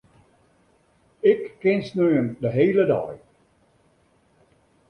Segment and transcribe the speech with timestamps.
[1.31, 3.15] Ik kin sneon de hiele dei.